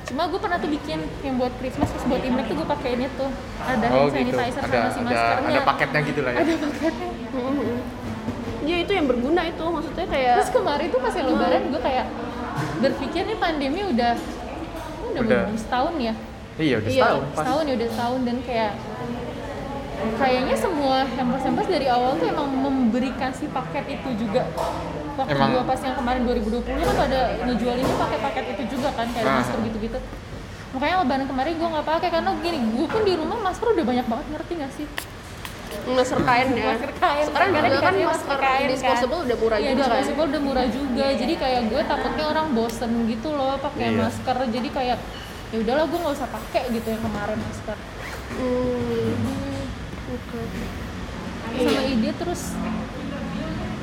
[0.06, 3.26] cuma gue pernah tuh bikin yang buat Christmas terus buat Imlek tuh gue pakein itu
[3.60, 4.34] ada Oh hand gitu.
[4.34, 6.38] sanitizer Ada sama si ada maskernya ada paketnya gitu lah ya.
[6.38, 7.08] ada paketnya
[8.60, 12.06] Iya itu yang berguna itu maksudnya kayak terus kemarin tuh pas yang lebaran gue kayak
[12.78, 14.12] berpikir nih pandemi udah
[15.06, 15.42] udah, Udah.
[15.44, 16.14] belum setahun ya
[16.56, 17.36] Iya udah Iya, setahun pas.
[17.38, 18.72] setahun ya udah setahun dan kayak
[20.16, 24.42] kayaknya semua hampers hampers dari awal tuh emang memberikan si paket itu juga
[25.14, 29.06] waktu Emang- gua pas yang kemarin 2020 kan pada ngejualinnya pakai paket itu juga kan
[29.06, 29.36] kayak Ah.
[29.38, 29.98] masker gitu-gitu
[30.70, 34.06] makanya lebaran kemarin gua nggak pakai karena gini gua pun di rumah masker udah banyak
[34.06, 34.86] banget ngerti gak sih
[35.82, 36.64] masker kain ya.
[36.68, 38.70] masker kain Sekarang Karena juga kan masker kain, kan.
[38.70, 39.90] disposable udah murah Iya, juga kan.
[39.96, 43.98] disposable udah murah juga jadi kayak gue takutnya orang bosen gitu loh pakai Iya.
[43.98, 44.98] masker jadi kayak
[45.50, 47.76] ya udahlah gue nggak usah pakai gitu yang kemarin masker
[48.30, 49.49] Hmm.
[50.10, 50.42] Oke.
[51.50, 52.42] sama ide terus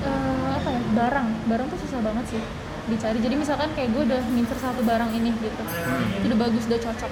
[0.04, 1.28] eh, apa ya barang.
[1.48, 2.42] Barang tuh susah banget sih
[2.88, 3.20] dicari.
[3.20, 5.64] Jadi misalkan kayak gue udah ngincer satu barang ini gitu
[6.20, 7.12] itu udah bagus udah cocok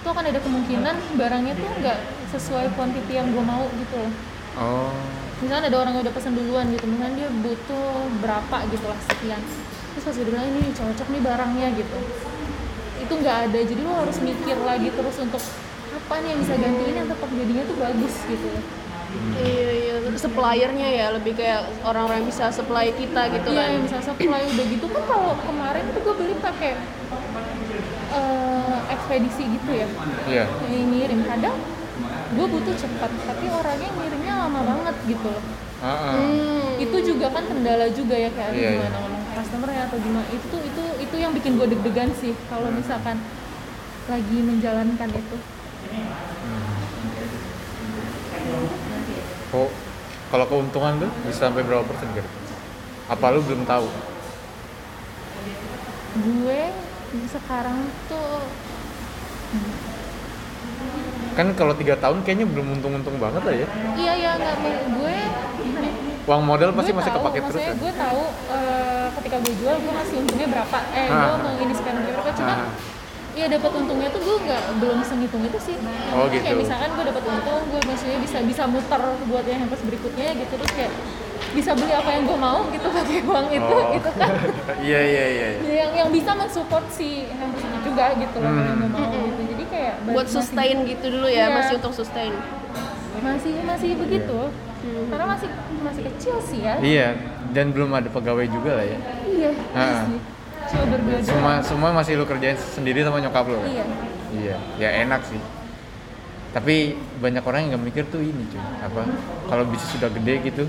[0.00, 1.98] itu akan ada kemungkinan barangnya tuh nggak
[2.32, 4.12] sesuai quantity yang gue mau gitu loh.
[4.58, 4.94] Oh.
[5.40, 9.40] misalnya ada orang yang udah pesen duluan gitu misalnya dia butuh berapa gitu lah sekian.
[9.94, 11.98] Terus pas bilang ini cocok nih barangnya gitu.
[13.02, 13.58] Itu nggak ada.
[13.60, 15.42] Jadi lo harus mikir lagi terus untuk
[15.90, 18.64] apa nih yang bisa gantiin yang tetap jadinya tuh bagus gitu loh
[19.42, 23.68] Iya iya, suppliernya ya lebih kayak orang-orang yang bisa supply kita gitu Iya, kan.
[23.74, 26.78] yang bisa supply udah gitu kan kalau kemarin tuh gue beli pakai
[28.10, 29.88] eh, ekspedisi gitu ya,
[30.30, 30.44] Iya.
[30.46, 31.56] yang ngirim kadang
[32.30, 35.42] gue butuh cepat, tapi orangnya ngirimnya lama banget gitu loh.
[35.82, 36.14] Heeh.
[36.14, 36.70] Hmm.
[36.78, 39.98] Itu juga kan kendala juga ya kayak aduh, Iya, gimana ngomong ke customer ya atau
[39.98, 40.26] gimana.
[40.30, 43.18] Itu itu itu yang bikin gue deg-degan sih kalau misalkan
[44.06, 45.36] lagi menjalankan itu.
[49.50, 49.66] Oh,
[50.30, 52.28] kalau keuntungan tuh bisa sampai berapa persen kira?
[53.08, 53.86] Apa lu belum tahu?
[56.16, 56.62] Gue
[57.26, 58.42] sekarang tuh
[61.30, 63.66] Kan kalau tiga tahun kayaknya belum untung-untung banget lah ya.
[63.96, 64.54] iya ya nggak
[64.92, 65.18] gue
[66.22, 67.74] Uang modal pasti gue masih tahu, kepake terus kan?
[67.74, 71.36] gue tahu eh, ketika gue jual gue masih untungnya berapa eh gue Ah.
[71.36, 72.68] mau ini spend berapa cuma Ah.
[73.40, 75.76] Iya dapat untungnya tuh gue nggak belum sehitung itu sih.
[76.12, 76.60] Oh, Kayak gitu.
[76.60, 80.72] misalkan gue dapat untung, gue maksudnya bisa bisa muter buat yang hampers berikutnya gitu terus
[80.76, 80.92] kayak
[81.50, 83.96] bisa beli apa yang gue mau gitu pakai uang itu Oh.
[83.96, 84.28] itu kan
[84.86, 85.48] Iya iya iya.
[85.56, 85.72] iya.
[85.80, 89.40] yang yang bisa mensupport si hampers juga gitu loh kalau yang gue mau gitu.
[89.48, 91.46] Jadi kayak Buat masih- sustain gitu dulu ya, Iya.
[91.50, 92.32] masih untuk sustain.
[93.18, 94.38] masih masih begitu.
[94.80, 95.08] Hmm.
[95.08, 95.48] Karena masih
[95.80, 96.76] masih kecil sih ya.
[96.78, 97.08] Iya,
[97.50, 98.98] dan belum ada pegawai juga lah ya.
[99.26, 99.50] Iya.
[99.72, 100.04] Ah.
[100.72, 101.22] Doang.
[101.22, 103.58] Semua semua masih lu kerjain sendiri sama nyokap lu.
[103.58, 103.68] kan?
[103.68, 103.84] Iya.
[104.30, 105.40] Iya, ya enak sih.
[106.50, 109.02] Tapi banyak orang yang nggak mikir tuh ini cuy, apa?
[109.46, 110.64] Kalau bisnis sudah gede gitu,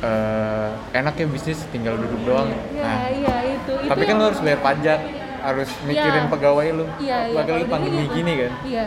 [0.00, 2.48] eh enak ya bisnis tinggal duduk doang.
[2.70, 3.72] Iya, Nah, iya itu.
[3.74, 5.00] itu tapi kan lu harus bayar pajak,
[5.42, 6.30] harus mikirin Iya.
[6.30, 6.84] pegawai lu.
[6.96, 7.34] Iya, iya.
[7.34, 8.14] Apalagi kalau pandemi gitu.
[8.14, 8.52] gini kan.
[8.64, 8.84] Iya.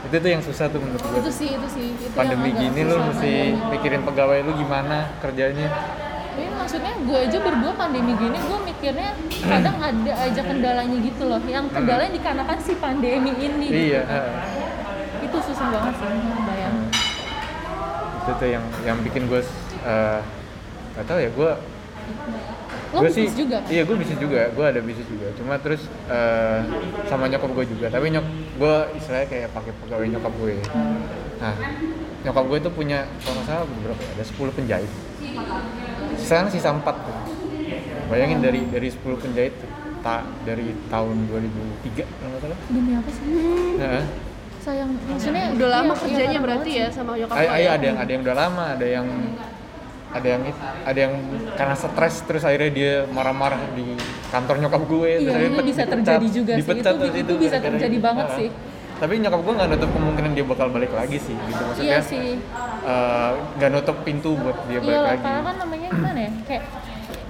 [0.00, 1.18] Itu tuh yang susah tuh menurut gue.
[1.18, 1.86] Itu sih, itu sih.
[1.92, 3.32] Itu Pandemi gini lu mesti
[3.68, 5.68] mikirin pegawai lu gimana kerjanya.
[6.30, 9.12] Ini maksudnya gue aja berdua pandemi gini, gue mikirnya
[9.44, 11.40] kadang ada aja kendalanya gitu loh.
[11.44, 13.68] Yang kendalanya dikarenakan si pandemi ini.
[13.68, 14.08] Iya, gitu.
[14.08, 14.34] heeh.
[15.28, 16.08] Itu susah banget sih,
[16.48, 16.76] bayang.
[18.20, 19.40] itu tuh yang yang bikin gue
[19.84, 20.20] eh
[20.92, 21.52] gak tau ya gue
[22.92, 23.72] Lo gue sih juga kan?
[23.72, 26.60] iya gue bisnis juga gue ada bisnis juga cuma terus eh,
[27.08, 28.26] sama nyokap gue juga tapi nyok
[28.60, 30.52] gue istilahnya kayak pakai pegawai nyokap gue
[31.40, 31.54] nah
[32.28, 34.92] nyokap gue itu punya kalau nggak salah berapa ya ada 10 penjahit
[36.20, 37.16] sekarang sisa 4 tuh
[38.10, 39.54] bayangin dari dari 10 penjahit
[40.00, 43.24] tak dari tahun 2003 kalau nggak salah Demi apa sih?
[43.76, 44.02] nah,
[44.60, 46.94] Sayang, maksudnya Udah lama iya, kerjanya iya, berarti ya sih.
[46.94, 47.70] sama nyokap Ay, lo ay, ya?
[47.70, 49.06] ada yang ada yang udah lama, ada yang
[50.10, 50.42] ada yang
[50.82, 51.14] ada yang
[51.54, 53.94] karena stres terus akhirnya dia marah-marah di
[54.28, 56.60] kantor nyokap gue Iya, terus itu bisa dipecat- terjadi juga sih.
[56.60, 58.04] dipecat Itu- terus itu bisa terjadi itu.
[58.04, 58.48] banget Nah, sih.
[58.98, 62.26] tapi nyokap gue nggak nutup kemungkinan dia bakal balik lagi sih gitu maksudnya Iya sih.
[62.84, 66.30] eh, nggak nutup pintu buat dia balik Iya, lagi karena kan namanya gimana ya?
[66.44, 66.62] Kayak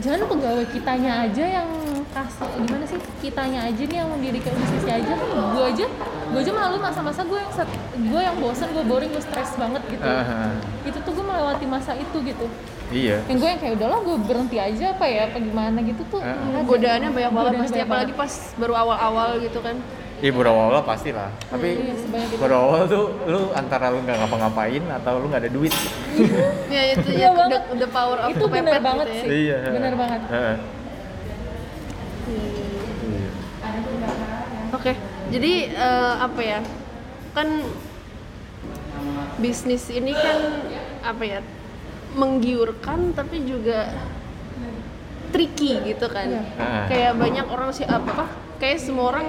[0.00, 1.68] jangan pegawai kitanya aja yang
[2.10, 2.98] kasih gimana sih?
[3.20, 5.14] Kitanya aja nih yang mendirikan bisnisnya aja.
[5.52, 5.86] Gue aja
[6.30, 9.82] gue aja malu masa-masa gue yang set- gue yang bosan gue boring gue stres banget
[9.90, 10.02] gitu.
[10.02, 12.46] Ah, itu tuh gue melewati masa itu gitu.
[12.90, 13.22] Iya.
[13.26, 15.26] Yang gue yang kayak udahlah gue berhenti aja apa ya?
[15.26, 15.78] Apa gimana?
[15.82, 16.62] Gitu tuh ada.
[16.62, 18.22] godaannya banyak banget pasti apalagi banget.
[18.22, 19.76] pas baru awal-awal gitu kan
[20.20, 22.36] Iya baru awal pasti lah, tapi Iya, sebanyak itu.
[22.36, 25.72] baru awal tuh lu antara lu nggak ngapa-ngapain atau lu nggak ada duit.
[26.76, 29.22] ya itu Iya ya the, the power of Itu kepepet banget gitu ya.
[29.24, 29.28] sih.
[29.48, 29.56] Iya.
[29.72, 30.20] Bener banget.
[30.28, 30.56] Heeh.
[32.28, 33.16] Hmm.
[33.16, 33.30] Iya.
[34.76, 34.92] Oke,
[35.32, 36.60] jadi eh, apa ya?
[37.32, 37.48] Kan
[39.40, 40.38] bisnis ini kan
[41.00, 41.40] apa ya?
[42.12, 43.88] Menggiurkan tapi juga
[45.32, 46.28] tricky gitu kan.
[46.28, 46.42] Iya.
[46.60, 46.84] Ah.
[46.92, 48.26] Kayak banyak orang sih apa apa?
[48.60, 49.26] Kayak semua orang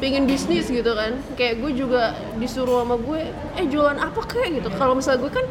[0.00, 1.18] pengen bisnis gitu kan.
[1.38, 3.20] Kayak gue juga disuruh sama gue,
[3.58, 4.68] eh jualan apa kayak gitu.
[4.74, 5.46] Kalau misalnya gue kan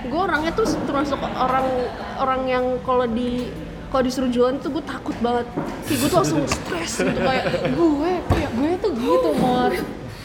[0.00, 1.66] gue orangnya tuh termasuk orang
[2.16, 3.52] orang yang kalau di
[3.90, 5.46] kalau disuruh jualan tuh gue takut banget.
[5.86, 9.72] Kayak gue tuh langsung stres gitu kayak gue kayak gue tuh gitu mor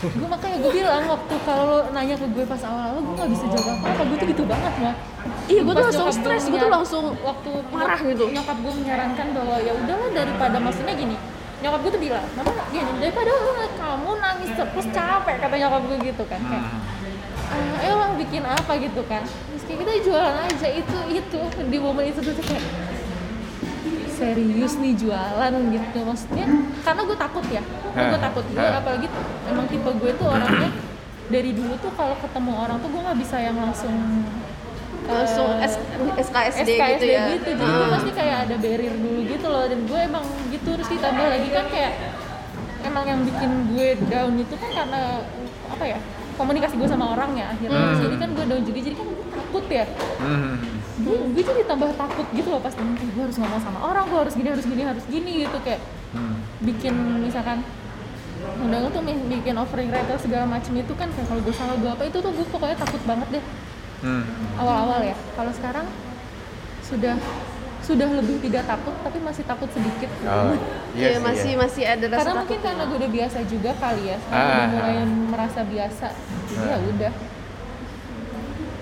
[0.05, 3.45] gue makanya gue bilang waktu kalau lo nanya ke gue pas awal-awal gue nggak bisa
[3.47, 4.95] jawab apa apa gue tuh gitu banget mor
[5.45, 8.29] Iya, gue tuh langsung stres, gue tuh langsung waktu marah gitu.
[8.29, 11.17] nyokap gue menyarankan bahwa ya udahlah daripada maksudnya gini
[11.55, 15.97] nyokap gue tuh bilang mama gini daripada lu kamu nangis terus capek kata nyokap gue
[16.05, 16.65] gitu kan kayak
[17.45, 17.77] Hmm.
[17.77, 21.77] ah, eh lah bikin apa gitu kan terus kayak kita jualan aja itu itu di
[21.77, 22.65] momen itu tuh kayak
[24.09, 26.45] serius nih jualan gitu maksudnya
[26.81, 28.79] karena gue takut ya gue Hah, takut gue hah.
[28.79, 29.07] apalagi
[29.45, 30.71] emang tipe gue tuh orangnya
[31.27, 33.93] dari dulu tuh kalau ketemu orang tuh gue nggak bisa yang langsung
[35.07, 35.81] langsung S-
[36.19, 37.23] SKSD, SKSD gitu ya.
[37.31, 37.49] gitu.
[37.51, 41.25] Jadi gue pasti kayak ada barrier dulu gitu loh dan gue emang gitu terus ditambah
[41.27, 41.93] lagi kan kayak
[42.81, 45.01] emang yang bikin gue down itu kan karena
[45.67, 45.97] apa ya
[46.35, 48.01] komunikasi gue sama orang ya akhirnya Hmm.
[48.01, 49.85] jadi kan gue down juga jadi kan gue takut ya
[50.17, 50.55] Hmm.
[50.97, 54.19] gue, gue jadi tambah takut gitu loh pas nanti gue harus ngomong sama orang gue
[54.19, 56.39] harus gini harus gini harus gini gitu kayak Hmm.
[56.61, 57.59] bikin misalkan
[58.57, 62.03] undang tuh bikin offering letter segala macem itu kan kayak kalau gue salah gue apa
[62.05, 63.43] itu tuh gue pokoknya takut banget deh
[64.05, 64.21] Hmm.
[64.55, 65.87] awal-awal ya kalau sekarang
[66.79, 67.17] sudah
[67.81, 70.53] sudah lebih tidak takut tapi masih takut sedikit Oh,
[70.93, 71.59] Iya, sih, masih iya.
[71.59, 72.67] masih ada rasa karena mungkin takut.
[72.69, 75.07] karena gue udah biasa juga kali ya sekarang udah Ah, mulai ah.
[75.27, 76.07] merasa biasa
[76.45, 76.81] jadi ya Ah.
[76.87, 77.13] udah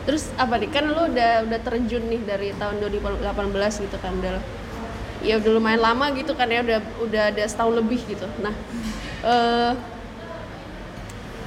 [0.03, 3.23] Terus apa nih kan lu udah udah terjun nih dari tahun 2018
[3.79, 4.35] gitu kan udah
[5.23, 8.27] ya udah lumayan lama gitu kan ya udah udah ada setahun lebih gitu.
[8.43, 8.51] Nah,
[9.23, 9.71] eh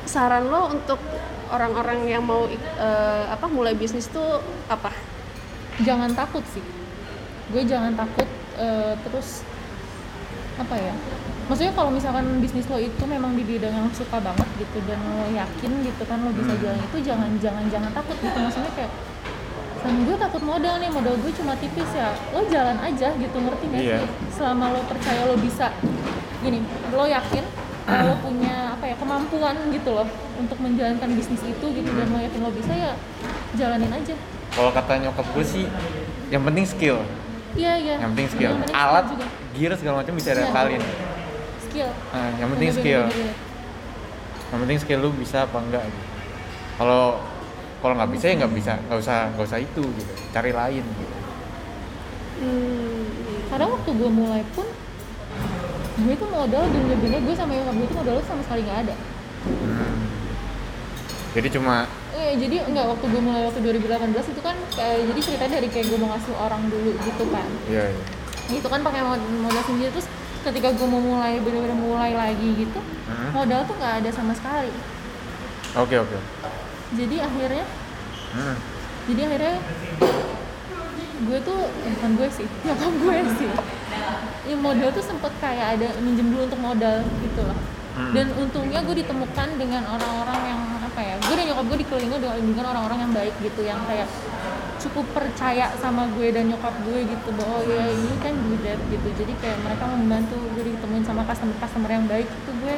[0.07, 0.97] saran lo untuk
[1.51, 4.91] orang-orang yang mau eh, apa mulai bisnis tuh apa?
[5.85, 6.65] jangan takut sih.
[7.53, 8.25] Gue jangan takut
[8.57, 9.45] eh, terus
[10.57, 10.95] apa ya?
[11.47, 15.29] Maksudnya kalau misalkan bisnis lo itu memang di bidang yang suka banget gitu dan lo
[15.31, 16.63] yakin gitu kan lo bisa Hmm.
[16.65, 18.39] jalan itu jangan jangan jangan takut gitu.
[18.41, 18.93] Maksudnya kayak
[19.85, 22.17] sama gue takut modal nih modal gue cuma tipis ya.
[22.33, 24.09] Lo jalan aja gitu ngerti gak sih?
[24.35, 25.71] Selama lo percaya lo bisa
[26.43, 26.61] gini
[26.93, 27.45] lo yakin
[27.87, 32.41] lo punya apa ya kemampuan gitu loh untuk menjalankan bisnis itu gitu dan lo yakin
[32.41, 32.93] lo bisa ya
[33.55, 34.15] jalanin aja
[34.49, 35.65] Kalau kata nyokap gue sih,
[36.27, 36.99] yang penting skill.
[37.53, 37.95] Iya iya.
[37.99, 38.51] Yang penting skill.
[38.51, 39.27] Yang penting Alat, juga.
[39.53, 40.37] gear segala macam bisa Iya.
[40.41, 40.83] diakalin.
[41.61, 41.91] Skill.
[42.09, 43.03] Nah, yang penting Bener, skill.
[43.05, 43.37] bener, bener.
[44.47, 45.85] Yang penting skill lu bisa apa enggak.
[45.85, 46.07] gitu.
[46.75, 47.03] Kalau
[47.77, 50.13] kalau nggak bisa ya nggak bisa, nggak usah nggak usah itu gitu.
[50.31, 50.85] Cari lain.
[50.87, 51.15] Gitu.
[52.37, 53.03] Hmm,
[53.47, 54.67] Karena waktu gue mulai pun
[55.97, 58.95] gue tuh modal bener-bener gue sama nyokap gue tuh modal sama sekali nggak ada.
[59.47, 59.97] Hmm.
[61.33, 63.93] Jadi cuma Eh, jadi enggak waktu gue mulai waktu 2018
[64.27, 67.49] itu kan kayak jadi ceritanya dari kayak gue mau ngasih orang dulu gitu kan.
[67.69, 68.03] ya, ya.
[68.51, 70.09] Itu kan pakai mod- modal sendiri terus
[70.41, 73.31] ketika gue mau mulai bener-bener mulai lagi gitu Hmm.
[73.33, 74.73] modal tuh nggak ada sama sekali.
[75.77, 76.17] Oke oke.
[76.95, 77.65] Jadi akhirnya
[78.33, 78.57] Hmm.
[79.07, 79.55] jadi akhirnya
[81.19, 83.49] gue tuh bukan gue sih nyokap gue sih
[84.47, 87.59] ya modal tuh sempet kayak ada minjem dulu untuk modal gitu loh
[87.97, 88.13] Hmm.
[88.13, 92.67] dan untungnya gue ditemukan dengan orang-orang yang apa ya gue dan nyokap gue dikelilingi dengan,
[92.69, 94.05] orang-orang yang baik gitu yang kayak
[94.77, 99.33] cukup percaya sama gue dan nyokap gue gitu bahwa ya ini kan that gitu jadi
[99.41, 102.77] kayak mereka membantu gue ditemuin sama customer customer yang baik itu gue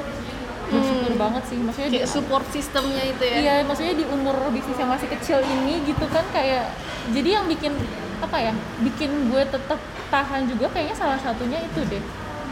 [0.70, 3.36] bersyukur banget sih maksudnya di kayak support sistemnya itu ya.
[3.40, 6.70] Iya, maksudnya di umur bisnis yang masih kecil ini gitu kan kayak
[7.10, 7.74] jadi yang bikin
[8.22, 8.52] apa ya?
[8.84, 12.02] Bikin gue tetap tahan juga kayaknya salah satunya itu deh.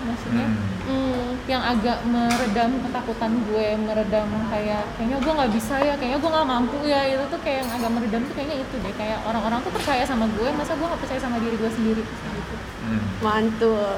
[0.07, 0.63] Maksudnya Hmm.
[0.87, 1.31] Hmm.
[1.51, 6.47] yang agak meredam ketakutan gue, meredam kayak kayaknya gue nggak bisa ya, kayaknya gue nggak
[6.47, 9.73] mampu ya itu tuh kayak yang agak meredam tuh kayaknya itu deh kayak orang-orang tuh
[9.75, 12.55] percaya sama gue, masa gue nggak percaya sama diri gue sendiri gitu.
[12.87, 13.03] Hmm.
[13.19, 13.83] Mantul.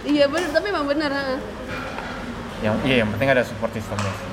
[0.00, 1.12] Iya bener, tapi emang bener.
[1.12, 1.36] ha.
[2.60, 4.29] yang iya yang penting ada support systemnya sih.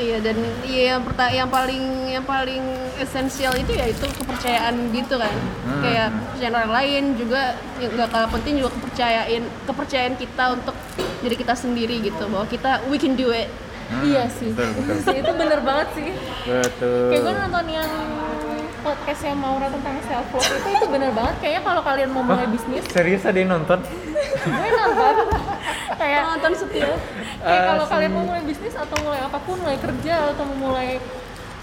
[0.00, 2.64] Iya dan iya yang perta yang paling yang paling
[2.96, 5.34] esensial itu ya itu kepercayaan gitu kan.
[5.68, 5.82] Hmm.
[5.84, 7.42] Kayak kepercayaan orang lain juga
[7.76, 10.76] yang nggak kalah penting juga kepercayaan kepercayaan kita untuk
[11.20, 13.52] diri kita sendiri gitu bahwa kita we can do it.
[13.90, 14.54] Hmm, Iya sih.
[14.56, 16.08] betul betul itu bener banget sih.
[16.48, 17.90] betul Kayak gue nonton yang
[18.80, 21.34] podcast yang Maura tentang self love itu itu bener banget.
[21.38, 23.80] Kayaknya kalau kalian mau mulai bisnis, serius ada yang nonton
[24.40, 25.14] gue nonton.
[25.94, 26.90] kayak Nonton setia.
[27.40, 27.92] kayak kalau Asli.
[27.92, 30.96] kalian mau mulai bisnis atau mulai apa pun, mulai kerja atau mau mulai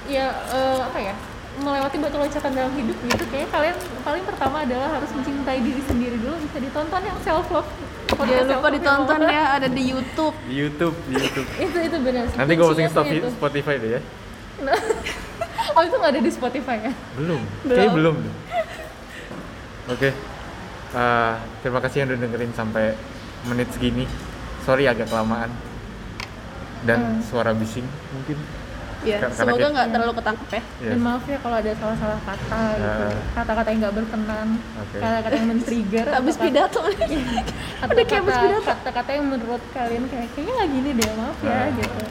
[0.05, 1.13] ya eh, apa ya
[1.57, 3.75] melewati batu loncatan dalam hidup gitu kayak kalian
[4.05, 7.65] paling pertama adalah harus mencintai diri sendiri dulu bisa ditonton yang self love
[8.07, 10.31] Jangan lupa ditonton ya ada di YouTube.
[10.47, 12.87] di YouTube di YouTube itu itu benar nanti gue posting.
[13.33, 14.01] Spotify deh ya
[15.77, 17.69] oh itu nggak ada di Spotify ya belum Belum.
[17.69, 18.15] kayaknya belum
[19.87, 20.09] oke
[20.87, 22.95] Eh, terima kasih yang udah dengerin sampai
[23.43, 24.07] menit segini
[24.63, 25.51] sorry agak kelamaan
[26.81, 27.19] dan Hmm.
[27.21, 28.39] suara bising mungkin
[28.99, 30.57] Ya, Karena semoga kita- nggak terlalu ketangkep ya.
[30.57, 30.89] Yes.
[30.89, 33.19] dan maaf ya kalau ada salah-salah kata gitu Ya.
[33.31, 34.97] kata-kata yang nggak berkenan Oke.
[34.97, 36.81] kata-kata yang men-trigger Habis pidato.
[36.81, 36.93] atau
[37.85, 38.61] Udah kayak habis pidato.
[38.65, 41.65] kata-kata yang menurut kalian kayak kayaknya nggak gini deh maaf ya Ah.
[41.69, 42.03] gitu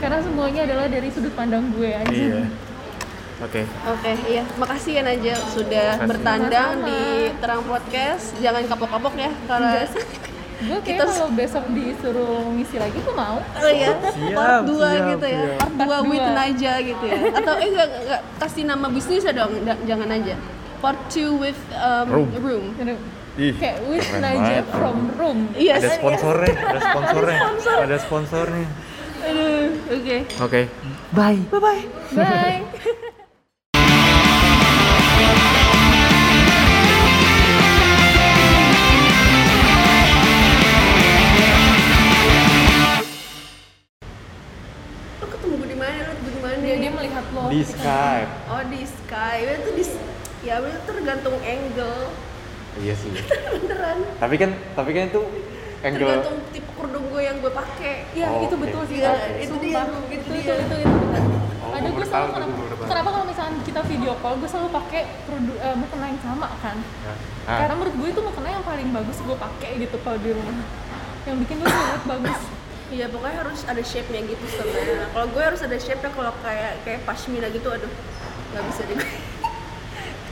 [0.00, 2.42] karena semuanya adalah dari sudut pandang gue aja iya
[3.42, 4.42] oke Oke, iya.
[4.54, 6.08] Makasih ya Najwa sudah Makasih.
[6.08, 6.88] bertandang Sama-sama.
[6.88, 7.00] di
[7.36, 8.24] Terang Podcast.
[8.38, 9.82] Jangan kapok-kapok ya karena
[10.62, 14.70] gue kayak Kita- kalau besok disuruh ngisi lagi gue mau Oh iya, Siap, part 2
[14.70, 15.40] siap, gitu ya.
[15.42, 15.58] siap.
[15.58, 16.22] Part 2 Part with.
[16.32, 17.18] Naja gitu ya.
[17.32, 20.34] Atau eh enggak, enggak kasih nama bisnisnya dong, da- jangan aja.
[20.78, 22.28] Part 2 with um, Room.
[22.38, 22.64] room.
[23.32, 24.64] Ih, kayak with keren Naja banget.
[24.70, 27.38] from room Iya, ada sponsornya ada sponsornya
[27.80, 28.66] ada sponsornya
[29.22, 30.16] Aduh, oke.
[30.36, 30.60] oke
[31.10, 31.82] bye bye bye
[32.20, 33.08] bye
[47.52, 49.84] di Skype Oh di sky, itu di
[50.42, 52.10] ya itu tergantung angle,
[52.76, 53.12] iya sih
[53.54, 53.98] beneran.
[54.16, 55.20] tapi kan tapi kan itu
[55.82, 57.94] angle Tergantung tipe kerudung gue yang gue pakai.
[58.10, 58.62] Iya, Oh, itu oke.
[58.64, 58.96] betul sih.
[58.98, 59.28] Iya, Kak.
[59.36, 60.54] itu dia, Itu, itu itu, dia.
[60.56, 60.96] itu, itu.
[61.58, 65.02] Oh, Ada gua gue selalu kenapa, kenapa kalau misalnya kita video call, gue selalu pakai
[65.22, 66.76] kerudung eh, mukena yang sama kan.
[67.44, 70.66] ah, Karena menurut gue itu mukena yang paling bagus gue pakai gitu kalau di rumah.
[71.22, 72.40] Yang bikin gue lihat bagus.
[72.92, 75.08] Iya pokoknya harus ada shape-nya gitu sebenarnya.
[75.16, 77.88] Kalau gue harus ada shape-nya kalau kayak kayak pashmina gitu aduh
[78.52, 79.00] nggak bisa deh